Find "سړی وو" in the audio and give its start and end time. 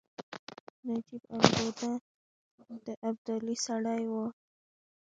3.65-4.25